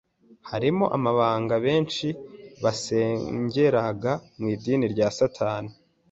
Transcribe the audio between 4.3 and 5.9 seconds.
mw’idini rya Satani,